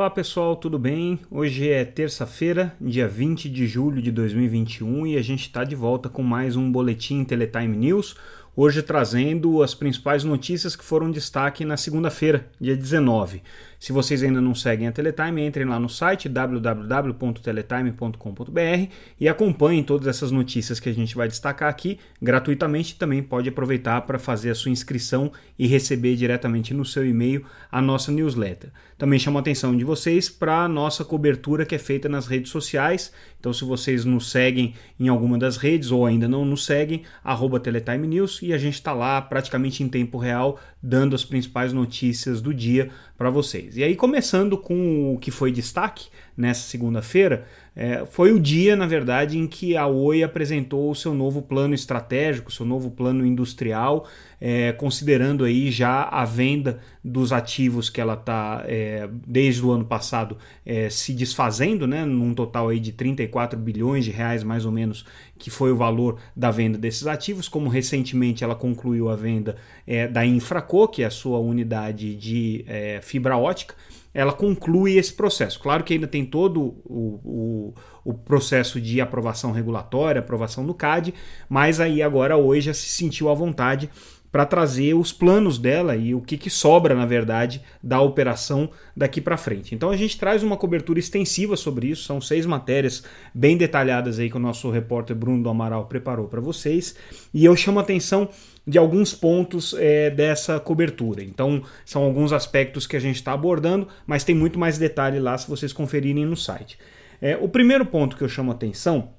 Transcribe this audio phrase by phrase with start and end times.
[0.00, 1.20] Olá pessoal, tudo bem?
[1.30, 6.08] Hoje é terça-feira, dia 20 de julho de 2021 e a gente está de volta
[6.08, 8.16] com mais um Boletim Teletime News.
[8.56, 13.44] Hoje trazendo as principais notícias que foram destaque na segunda-feira, dia 19.
[13.78, 20.06] Se vocês ainda não seguem a Teletime, entrem lá no site www.teletime.com.br e acompanhem todas
[20.06, 22.96] essas notícias que a gente vai destacar aqui gratuitamente.
[22.96, 27.80] Também pode aproveitar para fazer a sua inscrição e receber diretamente no seu e-mail a
[27.80, 28.70] nossa newsletter.
[28.98, 32.50] Também chamo a atenção de vocês para a nossa cobertura que é feita nas redes
[32.50, 33.10] sociais.
[33.38, 37.58] Então, se vocês nos seguem em alguma das redes ou ainda não nos seguem, arroba
[37.58, 42.40] Teletime News e a gente está lá praticamente em tempo real dando as principais notícias
[42.40, 43.76] do dia para vocês.
[43.76, 46.08] E aí, começando com o que foi destaque
[46.40, 51.14] nessa segunda-feira, é, foi o dia, na verdade, em que a Oi apresentou o seu
[51.14, 54.08] novo plano estratégico, seu novo plano industrial,
[54.40, 59.84] é, considerando aí já a venda dos ativos que ela está é, desde o ano
[59.84, 64.72] passado é, se desfazendo, né, num total aí de 34 bilhões de reais mais ou
[64.72, 65.04] menos,
[65.38, 70.08] que foi o valor da venda desses ativos, como recentemente ela concluiu a venda é,
[70.08, 73.74] da Infraco, que é a sua unidade de é, fibra ótica,
[74.12, 75.60] ela conclui esse processo.
[75.60, 81.14] Claro que ainda tem todo o, o, o, processo de aprovação regulatória, aprovação do CAD,
[81.48, 83.88] mas aí agora hoje já se sentiu à vontade
[84.30, 89.20] para trazer os planos dela e o que, que sobra, na verdade, da operação daqui
[89.20, 89.74] para frente.
[89.74, 93.02] Então a gente traz uma cobertura extensiva sobre isso, são seis matérias
[93.34, 96.94] bem detalhadas aí que o nosso repórter Bruno do Amaral preparou para vocês,
[97.34, 98.28] e eu chamo atenção
[98.70, 101.24] de alguns pontos é, dessa cobertura.
[101.24, 105.36] Então, são alguns aspectos que a gente está abordando, mas tem muito mais detalhe lá
[105.36, 106.78] se vocês conferirem no site.
[107.20, 109.10] É, o primeiro ponto que eu chamo a atenção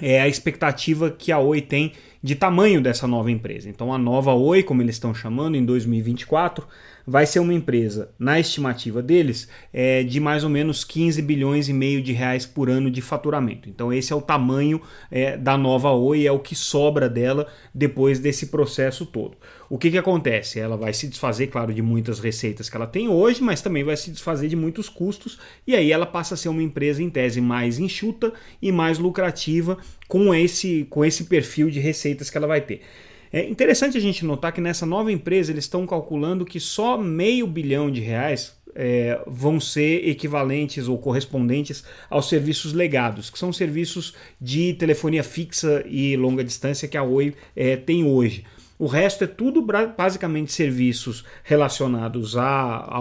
[0.00, 1.94] é a expectativa que a Oi tem
[2.26, 3.68] de tamanho dessa nova empresa.
[3.68, 6.66] Então, a nova Oi, como eles estão chamando, em 2024,
[7.06, 11.72] vai ser uma empresa, na estimativa deles, é, de mais ou menos 15 bilhões e
[11.72, 13.68] meio de reais por ano de faturamento.
[13.68, 18.18] Então, esse é o tamanho é, da nova Oi, é o que sobra dela depois
[18.18, 19.36] desse processo todo.
[19.70, 20.58] O que, que acontece?
[20.58, 23.96] Ela vai se desfazer, claro, de muitas receitas que ela tem hoje, mas também vai
[23.96, 27.40] se desfazer de muitos custos, e aí ela passa a ser uma empresa, em tese,
[27.40, 29.78] mais enxuta e mais lucrativa
[30.08, 32.82] com esse, com esse perfil de receitas que ela vai ter.
[33.32, 37.46] É interessante a gente notar que nessa nova empresa eles estão calculando que só meio
[37.46, 44.14] bilhão de reais é, vão ser equivalentes ou correspondentes aos serviços legados, que são serviços
[44.40, 48.44] de telefonia fixa e longa distância que a Oi é, tem hoje.
[48.78, 49.64] O resto é tudo
[49.96, 53.00] basicamente serviços relacionados à,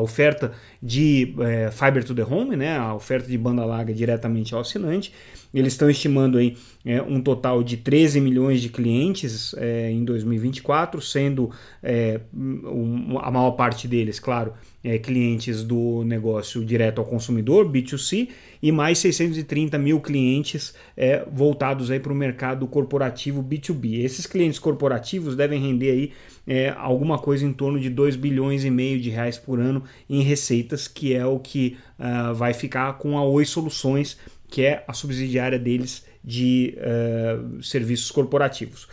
[0.00, 4.60] oferta de é, Fiber to the Home, né, a oferta de banda larga diretamente ao
[4.60, 5.12] assinante.
[5.52, 11.00] Eles estão estimando aí, é, um total de 13 milhões de clientes é, em 2024,
[11.02, 11.50] sendo
[12.32, 18.28] um, a maior parte deles, claro, é, clientes do negócio direto ao consumidor, B2C,
[18.62, 24.04] e mais 630 mil clientes é, voltados para o mercado corporativo B2B.
[24.04, 26.12] Esses clientes corporativos devem render aí
[26.46, 30.22] é, alguma coisa em torno de 2 bilhões e meio de reais por ano em
[30.22, 34.18] receitas, que é o que uh, vai ficar com a Oi Soluções,
[34.48, 38.88] que é a subsidiária deles de uh, serviços corporativos.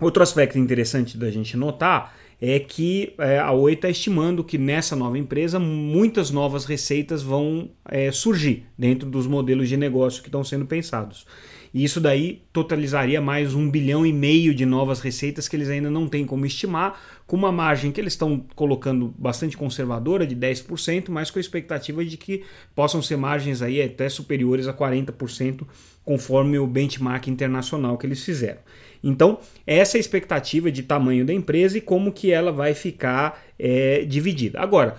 [0.00, 4.94] Outro aspecto interessante da gente notar é que é, a Oi está estimando que nessa
[4.94, 10.44] nova empresa muitas novas receitas vão é, surgir dentro dos modelos de negócio que estão
[10.44, 11.26] sendo pensados.
[11.72, 15.90] E isso daí totalizaria mais um bilhão e meio de novas receitas que eles ainda
[15.90, 21.08] não têm como estimar, com uma margem que eles estão colocando bastante conservadora, de 10%,
[21.08, 22.44] mas com a expectativa de que
[22.74, 25.66] possam ser margens aí até superiores a 40%,
[26.04, 28.60] conforme o benchmark internacional que eles fizeram.
[29.02, 33.42] Então, essa é a expectativa de tamanho da empresa e como que ela vai ficar
[33.58, 34.60] é, dividida.
[34.60, 34.96] Agora,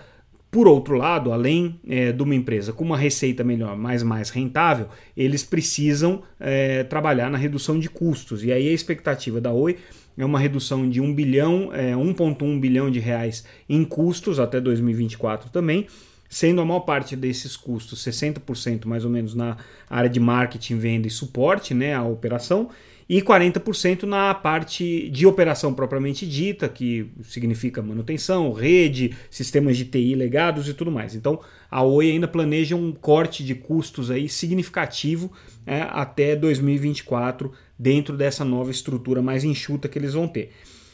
[0.51, 4.87] por outro lado, além é, de uma empresa com uma receita melhor, mas mais rentável,
[5.15, 8.43] eles precisam é, trabalhar na redução de custos.
[8.43, 9.77] E aí a expectativa da Oi
[10.17, 15.49] é uma redução de 1 bilhão, é, 1,1 bilhão de reais em custos até 2024
[15.49, 15.87] também,
[16.29, 19.57] sendo a maior parte desses custos, 60% mais ou menos na
[19.89, 22.69] área de marketing, venda e suporte né, à operação,
[23.09, 30.13] e 40% na parte de operação propriamente dita, que significa manutenção, rede, sistemas de TI
[30.13, 31.15] legados e tudo mais.
[31.15, 31.39] Então
[31.71, 35.31] a Oi ainda planeja um corte de custos aí significativo
[35.65, 40.51] é, até 2024 dentro dessa nova estrutura mais enxuta que eles vão ter.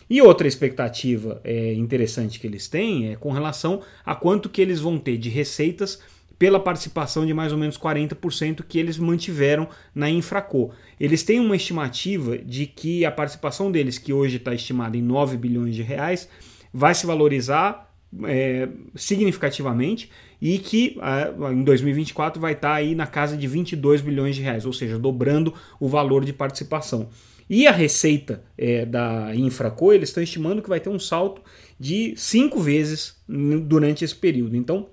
[0.09, 4.79] E outra expectativa é, interessante que eles têm é com relação a quanto que eles
[4.79, 5.99] vão ter de receitas
[6.37, 10.71] pela participação de mais ou menos 40% que eles mantiveram na Infraco.
[10.99, 15.37] Eles têm uma estimativa de que a participação deles, que hoje está estimada em 9
[15.37, 16.27] bilhões de reais,
[16.73, 17.92] vai se valorizar
[18.25, 20.09] é, significativamente
[20.41, 20.97] e que
[21.51, 25.53] em 2024 vai estar aí na casa de 22 bilhões de reais, ou seja, dobrando
[25.79, 27.09] o valor de participação.
[27.49, 31.41] E a receita é, da Infraco, eles estão estimando que vai ter um salto
[31.79, 34.55] de cinco vezes durante esse período.
[34.55, 34.87] Então,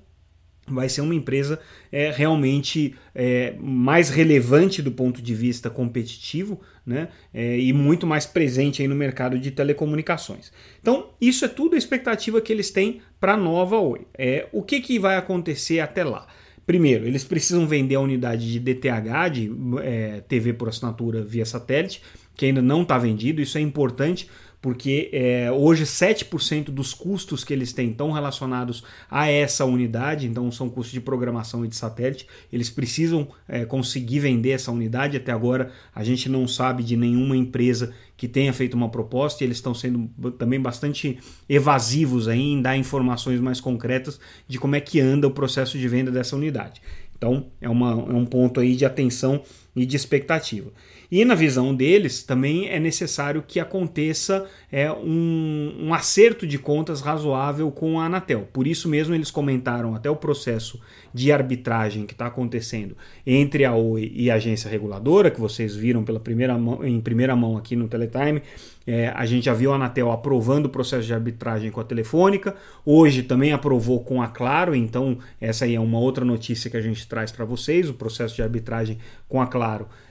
[0.70, 7.08] vai ser uma empresa é, realmente é, mais relevante do ponto de vista competitivo né,
[7.32, 10.52] é, e muito mais presente aí no mercado de telecomunicações.
[10.80, 14.06] Então, isso é tudo a expectativa que eles têm para a nova Oi.
[14.16, 16.26] É, o que, que vai acontecer até lá?
[16.66, 19.50] Primeiro, eles precisam vender a unidade de DTH, de
[19.82, 22.00] é, TV por assinatura via satélite,
[22.36, 23.40] que ainda não está vendido.
[23.40, 24.28] Isso é importante
[24.60, 30.50] porque é, hoje 7% dos custos que eles têm estão relacionados a essa unidade, então
[30.52, 32.26] são custos de programação e de satélite.
[32.52, 35.16] Eles precisam é, conseguir vender essa unidade.
[35.16, 39.46] Até agora a gente não sabe de nenhuma empresa que tenha feito uma proposta e
[39.46, 41.18] eles estão sendo também bastante
[41.48, 45.88] evasivos aí em dar informações mais concretas de como é que anda o processo de
[45.88, 46.82] venda dessa unidade.
[47.16, 49.42] Então é, uma, é um ponto aí de atenção
[49.74, 50.70] e de expectativa.
[51.10, 57.00] E na visão deles, também é necessário que aconteça é, um, um acerto de contas
[57.00, 58.48] razoável com a Anatel.
[58.52, 60.80] Por isso mesmo eles comentaram até o processo
[61.12, 62.96] de arbitragem que está acontecendo
[63.26, 67.34] entre a Oi e a agência reguladora, que vocês viram pela primeira mão, em primeira
[67.34, 68.42] mão aqui no Teletime.
[68.86, 72.56] É, a gente já viu a Anatel aprovando o processo de arbitragem com a Telefônica,
[72.84, 76.80] hoje também aprovou com a Claro, então essa aí é uma outra notícia que a
[76.80, 79.59] gente traz para vocês, o processo de arbitragem com a Claro,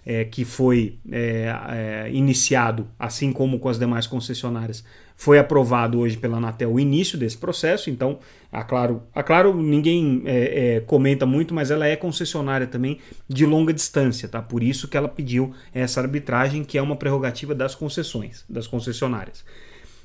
[0.05, 4.83] é, que foi é, é, iniciado, assim como com as demais concessionárias,
[5.15, 8.19] foi aprovado hoje pela Anatel o início desse processo, então
[8.51, 13.45] a Claro, a Claro ninguém é, é, comenta muito, mas ela é concessionária também de
[13.45, 14.41] longa distância, tá?
[14.41, 19.43] Por isso que ela pediu essa arbitragem, que é uma prerrogativa das concessões, das concessionárias.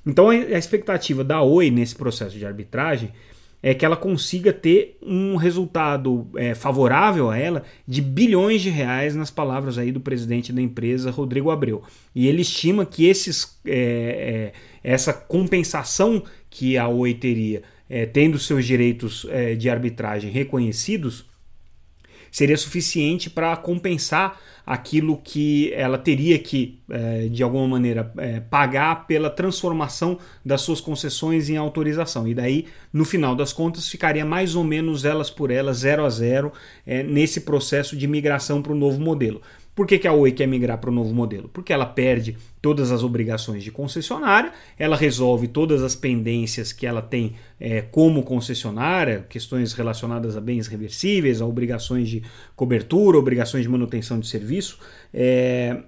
[0.05, 3.13] Então a expectativa da Oi nesse processo de arbitragem
[3.67, 9.17] é que ela consiga ter um resultado é, favorável a ela de bilhões de reais,
[9.17, 11.83] nas palavras aí do presidente da empresa, Rodrigo Abreu.
[12.15, 14.53] E ele estima que esses, é,
[14.85, 21.25] é, essa compensação que a Oi teria, é, tendo seus direitos é, de arbitragem reconhecidos,
[22.35, 29.07] seria suficiente para compensar aquilo que ela teria que, é, de alguma maneira, é, pagar
[29.07, 32.27] pela transformação das suas concessões em autorização.
[32.27, 36.11] E daí, no final das contas, ficaria mais ou menos elas por elas, zero a
[36.11, 36.53] zero,
[36.85, 39.41] é, nesse processo de migração para o novo modelo.
[39.75, 41.49] Por que, que a Oi quer migrar para o novo modelo?
[41.49, 47.03] Porque ela perde todas as obrigações de concessionária, ela resolve todas as pendências que ela
[47.03, 52.23] tem é, como concessionária, questões relacionadas a bens reversíveis, a obrigações de
[52.55, 54.79] cobertura, obrigações de manutenção de serviço.
[55.13, 55.83] É,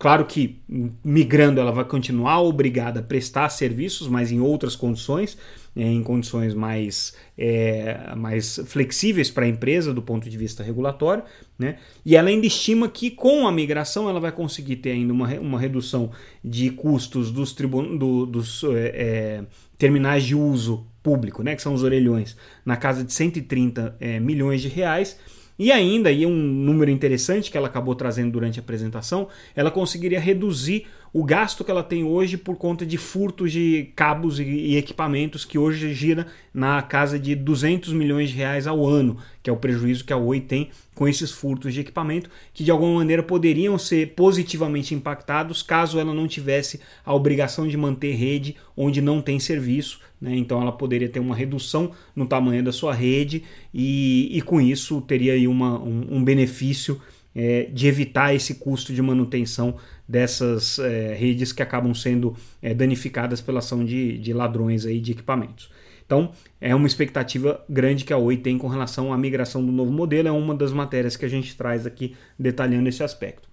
[0.00, 0.58] Claro que
[1.04, 5.36] migrando ela vai continuar obrigada a prestar serviços, mas em outras condições,
[5.76, 11.22] é, em condições mais, é, mais flexíveis para a empresa do ponto de vista regulatório.
[11.58, 11.76] Né?
[12.02, 15.60] E ela ainda estima que com a migração ela vai conseguir ter ainda uma, uma
[15.60, 16.12] redução
[16.42, 19.44] de custos dos, tribun do, dos é, é,
[19.76, 21.54] terminais de uso público, né?
[21.54, 25.18] que são os orelhões, na casa de 130 é, milhões de reais
[25.60, 30.18] e ainda, e um número interessante que ela acabou trazendo durante a apresentação, ela conseguiria
[30.18, 35.44] reduzir o gasto que ela tem hoje por conta de furtos de cabos e equipamentos
[35.44, 39.56] que hoje gira na casa de 200 milhões de reais ao ano, que é o
[39.56, 43.76] prejuízo que a Oi tem com esses furtos de equipamento, que de alguma maneira poderiam
[43.78, 49.40] ser positivamente impactados caso ela não tivesse a obrigação de manter rede onde não tem
[49.40, 50.36] serviço, né?
[50.36, 53.42] então ela poderia ter uma redução no tamanho da sua rede
[53.74, 57.00] e, e com isso teria aí uma, um, um benefício
[57.34, 59.76] é, de evitar esse custo de manutenção
[60.10, 65.12] dessas é, redes que acabam sendo é, danificadas pela ação de, de ladrões aí de
[65.12, 65.70] equipamentos.
[66.04, 69.92] Então, é uma expectativa grande que a Oi tem com relação à migração do novo
[69.92, 73.48] modelo, é uma das matérias que a gente traz aqui detalhando esse aspecto.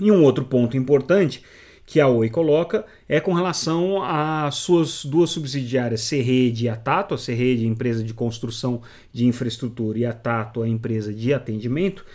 [0.00, 1.42] E um outro ponto importante
[1.84, 7.14] que a Oi coloca é com relação às suas duas subsidiárias, Serrede e a Tato,
[7.14, 12.06] a Serrede, empresa de construção de infraestrutura, e a Tato, a empresa de atendimento,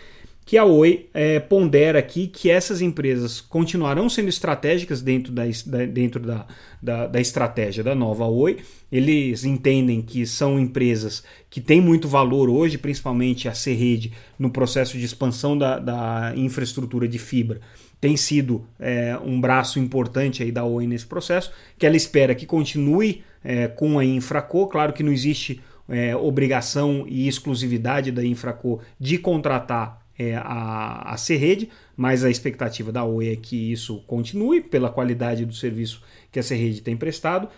[0.48, 5.44] que a Oi é, pondera aqui que essas empresas continuarão sendo estratégicas dentro, da,
[5.92, 6.46] dentro da,
[6.80, 8.56] da, da, estratégia da nova Oi.
[8.90, 14.96] Eles entendem que são empresas que têm muito valor hoje, principalmente a Serrede, no processo
[14.96, 17.60] de expansão da, da infraestrutura de fibra.
[18.00, 22.46] Tem sido é, um braço importante aí da Oi nesse processo, que ela espera que
[22.46, 24.66] continue é, com a Infraco.
[24.68, 31.16] Claro que não existe é, obrigação e exclusividade da Infraco de contratar é, a, a
[31.16, 36.38] Serrede, mas a expectativa da Oi é que isso continue pela qualidade do serviço que
[36.38, 37.48] essa rede tem prestado.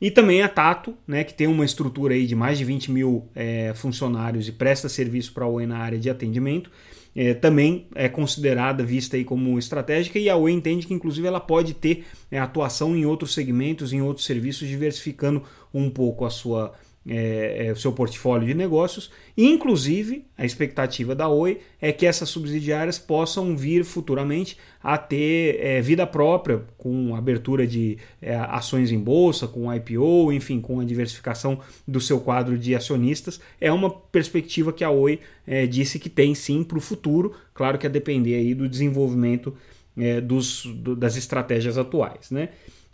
[0.00, 3.28] E também a Tato, né, que tem uma estrutura aí de mais de 20 mil
[3.34, 6.70] é, funcionários e presta serviço para a Oi na área de atendimento,
[7.14, 11.40] é, também é considerada, vista aí como estratégica, e a Oi entende que inclusive ela
[11.40, 15.42] pode ter é, atuação em outros segmentos, em outros serviços, diversificando
[15.74, 16.72] um pouco a sua
[17.08, 19.10] é, é, o seu portfólio de negócios.
[19.36, 25.80] Inclusive, a expectativa da Oi é que essas subsidiárias possam vir futuramente a ter é,
[25.80, 31.60] vida própria, com abertura de é, ações em bolsa, com IPO, enfim, com a diversificação
[31.86, 33.40] do seu quadro de acionistas.
[33.60, 37.78] É uma perspectiva que a Oi é, disse que tem sim para o futuro, claro
[37.78, 39.54] que a depender aí do desenvolvimento
[39.96, 42.30] é, dos, do, das estratégias atuais.
[42.30, 42.50] Né?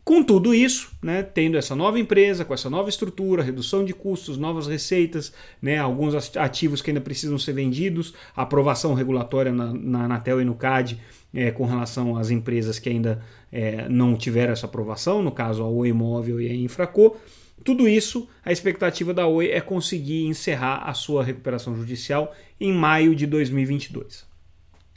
[0.07, 4.39] Com tudo isso, né, tendo essa nova empresa, com essa nova estrutura, redução de custos,
[4.39, 10.41] novas receitas, né, alguns ativos que ainda precisam ser vendidos, aprovação regulatória na, na Anatel
[10.41, 11.01] e no CAD
[11.35, 13.21] é, com relação às empresas que ainda
[13.51, 17.17] é, não tiveram essa aprovação, no caso a Oi Móvel e a Infraco.
[17.65, 23.13] Tudo isso, a expectativa da Oi é conseguir encerrar a sua recuperação judicial em maio
[23.13, 24.25] de 2022.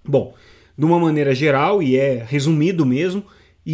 [0.06, 0.36] Bom,
[0.78, 3.26] de uma maneira geral, e é resumido mesmo,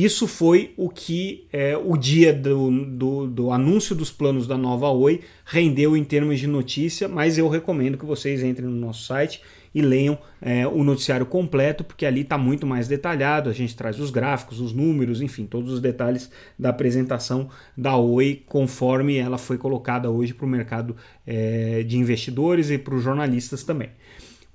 [0.03, 4.89] isso foi o que é, o dia do, do, do, anúncio dos planos da nova
[4.89, 9.41] Oi rendeu em termos de notícia, mas eu recomendo que vocês entrem no nosso site
[9.73, 13.49] e leiam é, o noticiário completo, porque ali está muito mais detalhado.
[13.49, 18.43] A gente traz os gráficos, os números, enfim, todos os detalhes da apresentação da Oi
[18.47, 20.93] conforme ela foi colocada hoje para o mercado
[21.25, 23.91] é, de investidores e para os jornalistas também.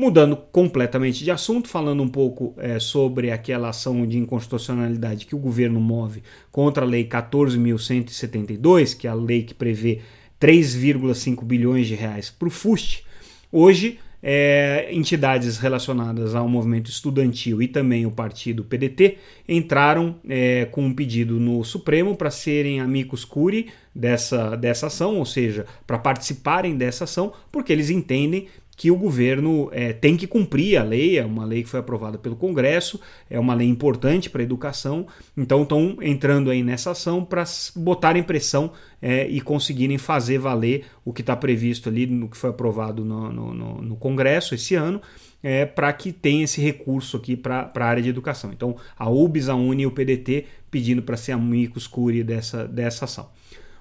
[0.00, 5.38] Mudando completamente de assunto, falando um pouco é, sobre aquela ação de inconstitucionalidade que o
[5.38, 10.00] governo move contra a Lei 14.172, que é a lei que prevê
[10.40, 13.04] 3,5 bilhões de reais para o FUST.
[13.52, 20.84] Hoje, é, entidades relacionadas ao movimento estudantil e também o partido PDT entraram é, com
[20.84, 26.76] um pedido no Supremo para serem amigos curi dessa, dessa ação, ou seja, para participarem
[26.76, 28.46] dessa ação, porque eles entendem
[28.80, 32.16] que o governo é, tem que cumprir a lei, é uma lei que foi aprovada
[32.16, 35.06] pelo Congresso, é uma lei importante para a educação,
[35.36, 37.44] então estão entrando aí nessa ação para
[37.76, 38.72] botarem pressão
[39.02, 43.30] é, e conseguirem fazer valer o que está previsto ali no que foi aprovado no,
[43.30, 45.02] no, no, no Congresso esse ano,
[45.42, 48.50] é, para que tenha esse recurso aqui para a área de educação.
[48.50, 53.04] Então a UBS, a UNI e o PDT pedindo para ser amigos curi dessa, dessa
[53.04, 53.28] ação.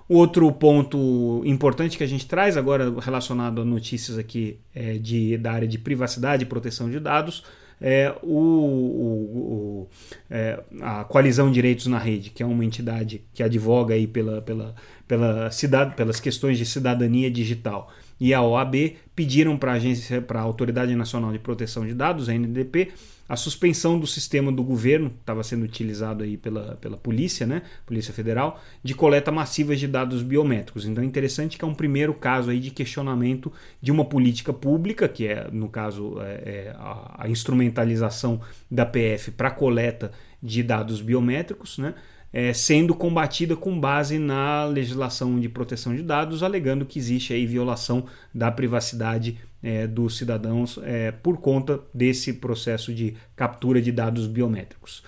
[0.10, 5.52] Outro ponto importante que a gente traz agora relacionado a notícias aqui é, de, da
[5.52, 7.44] área de privacidade e proteção de dados
[7.80, 9.90] é o, o, o
[10.28, 14.74] é, a Coalizão Direitos na Rede, que é uma entidade que advoga aí pela, pela,
[15.08, 20.40] pela cidade, pelas questões de cidadania digital e a OAB pediram para a agência, para
[20.40, 22.92] a Autoridade Nacional de Proteção de Dados, a NDP,
[23.30, 28.12] a suspensão do sistema do governo, estava sendo utilizado aí pela, pela polícia, né, Polícia
[28.12, 30.86] Federal, de coleta massiva de dados biométricos.
[30.86, 35.08] Então é interessante que é um primeiro caso aí de questionamento de uma política pública,
[35.08, 40.12] que é, no caso, é, é a, a instrumentalização da PF para coleta
[40.42, 41.94] de dados biométricos, né,
[42.32, 47.46] é, sendo combatida com base na legislação de proteção de dados, alegando que existe aí
[47.46, 54.28] violação da privacidade é, dos cidadãos é, por conta desse processo de captura de dados
[54.28, 55.04] biométricos.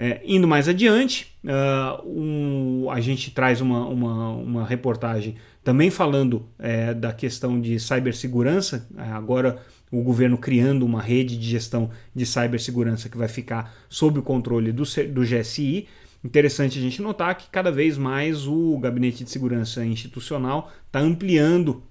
[0.00, 5.34] É, indo mais adiante, uh, um, a gente traz uma, uma, uma reportagem
[5.64, 9.60] também falando é, da questão de cibersegurança, é, agora
[9.90, 14.70] o governo criando uma rede de gestão de cibersegurança que vai ficar sob o controle
[14.70, 15.88] do, do GSI.
[16.22, 21.82] Interessante a gente notar que cada vez mais o Gabinete de Segurança Institucional está ampliando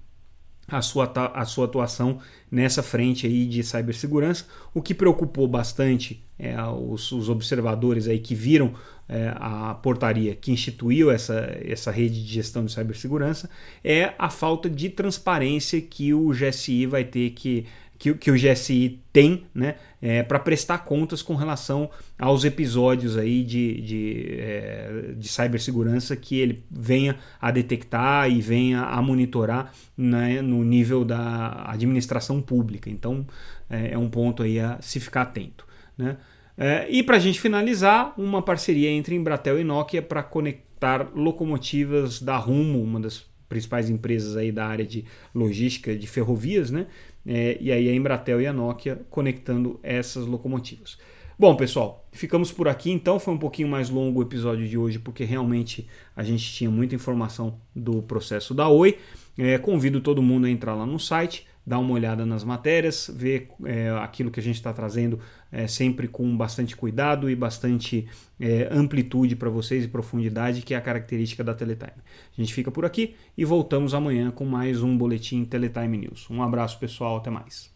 [0.67, 2.19] a sua, a sua atuação
[2.51, 8.35] nessa frente aí de cibersegurança, o que preocupou bastante é, os, os, observadores aí que
[8.35, 8.73] viram
[9.07, 13.49] é, a portaria que instituiu essa, essa rede de gestão de cibersegurança
[13.81, 17.65] é a falta de transparência que o GSI vai ter que
[17.97, 23.43] que, que o GSI tem né, é, para prestar contas com relação aos episódios aí
[23.43, 30.41] de, de, é, de cibersegurança que ele venha a detectar e venha a monitorar né,
[30.41, 32.89] no nível da administração pública.
[32.89, 33.25] Então
[33.69, 35.65] é, é um ponto aí a se ficar atento.
[35.97, 36.17] Né?
[36.57, 42.21] É, e para a gente finalizar, uma parceria entre Embratel e Nokia para conectar locomotivas
[42.21, 46.87] da Rumo, uma das principais empresas aí da área de logística de ferrovias, né?
[47.27, 50.97] É, e aí a Embratel e a Nokia conectando essas locomotivas.
[51.37, 53.19] Bom, pessoal, ficamos por aqui então.
[53.19, 56.95] Foi um pouquinho mais longo o episódio de hoje, porque realmente a gente tinha muita
[56.95, 58.97] informação do processo da Oi.
[59.37, 63.49] É, convido todo mundo a entrar lá no site dá uma olhada nas matérias, ver
[63.65, 65.19] é, aquilo que a gente está trazendo
[65.51, 68.07] é, sempre com bastante cuidado e bastante
[68.39, 71.91] é, amplitude para vocês e profundidade, que é a característica da Teletime.
[72.37, 76.29] A gente fica por aqui e voltamos amanhã com mais um boletim Teletime News.
[76.29, 77.69] Um abraço pessoal, até mais.